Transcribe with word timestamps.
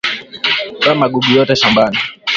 Toa 0.81 0.95
magugu 0.95 1.29
yote 1.31 1.55
shambani 1.55 1.97